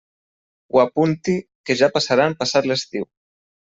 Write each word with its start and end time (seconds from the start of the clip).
Ho 0.73 0.81
apunti, 0.85 1.37
que 1.69 1.79
ja 1.85 1.93
passaran 2.01 2.39
passat 2.43 2.73
l'estiu. 2.75 3.11